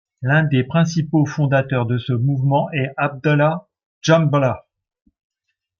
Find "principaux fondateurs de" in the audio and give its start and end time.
0.63-1.99